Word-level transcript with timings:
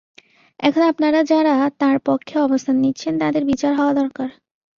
এখন 0.59 0.81
আপনারা 0.81 1.19
যাঁরা 1.23 1.53
তাঁর 1.79 1.97
পক্ষে 2.05 2.35
অবস্থান 2.39 2.75
নিচ্ছেন, 2.75 3.13
তাঁদের 3.19 3.43
বিচার 3.45 3.71
হওয়া 3.75 3.93
দরকার। 3.93 4.27